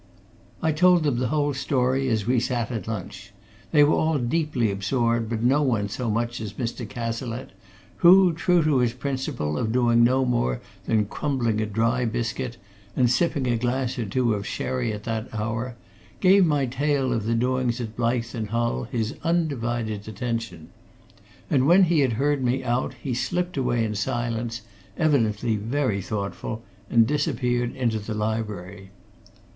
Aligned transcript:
I 0.63 0.71
told 0.71 1.03
them 1.03 1.19
the 1.19 1.27
whole 1.27 1.53
story 1.53 2.09
as 2.09 2.25
we 2.25 2.39
sat 2.39 2.71
at 2.71 2.87
lunch. 2.87 3.33
They 3.69 3.83
were 3.83 3.93
all 3.93 4.17
deeply 4.17 4.71
absorbed, 4.71 5.29
but 5.29 5.43
no 5.43 5.61
one 5.61 5.89
so 5.89 6.09
much 6.09 6.41
as 6.41 6.53
Mr. 6.53 6.89
Cazalette, 6.89 7.51
who, 7.97 8.33
true 8.33 8.63
to 8.63 8.79
his 8.79 8.93
principle 8.93 9.59
of 9.59 9.71
doing 9.71 10.03
no 10.03 10.25
more 10.25 10.59
than 10.85 11.05
crumbling 11.05 11.61
a 11.61 11.67
dry 11.67 12.05
biscuit 12.05 12.57
and 12.95 13.11
sipping 13.11 13.45
a 13.45 13.57
glass 13.57 13.99
or 13.99 14.05
two 14.05 14.33
of 14.33 14.47
sherry 14.47 14.91
at 14.91 15.03
that 15.03 15.31
hour, 15.35 15.75
gave 16.19 16.47
my 16.47 16.65
tale 16.65 17.13
of 17.13 17.25
the 17.27 17.35
doings 17.35 17.79
at 17.79 17.95
Blyth 17.95 18.33
and 18.33 18.49
Hull 18.49 18.85
his 18.85 19.13
undivided 19.23 20.07
attention. 20.07 20.69
And 21.47 21.67
when 21.67 21.83
he 21.83 21.99
had 21.99 22.13
heard 22.13 22.43
me 22.43 22.63
out, 22.63 22.95
he 22.95 23.13
slipped 23.13 23.55
away 23.55 23.85
in 23.85 23.93
silence, 23.93 24.63
evidently 24.97 25.57
very 25.57 26.01
thoughtful, 26.01 26.63
and 26.89 27.05
disappeared 27.05 27.75
into 27.75 27.99
the 27.99 28.15
library. 28.15 28.89